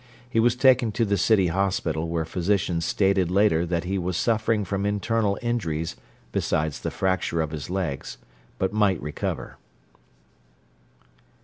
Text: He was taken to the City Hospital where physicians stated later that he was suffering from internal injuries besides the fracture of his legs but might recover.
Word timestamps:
He 0.27 0.39
was 0.39 0.55
taken 0.55 0.91
to 0.93 1.05
the 1.05 1.15
City 1.15 1.49
Hospital 1.49 2.07
where 2.09 2.25
physicians 2.25 2.85
stated 2.85 3.29
later 3.29 3.67
that 3.67 3.83
he 3.83 3.99
was 3.99 4.17
suffering 4.17 4.65
from 4.65 4.83
internal 4.83 5.37
injuries 5.43 5.95
besides 6.31 6.79
the 6.79 6.89
fracture 6.89 7.39
of 7.39 7.51
his 7.51 7.69
legs 7.69 8.17
but 8.57 8.73
might 8.73 8.99
recover. 8.99 9.57